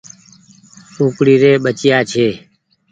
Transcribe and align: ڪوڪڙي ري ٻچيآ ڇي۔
ڪوڪڙي 0.95 1.35
ري 1.41 1.51
ٻچيآ 1.63 1.97
ڇي۔ 2.11 2.27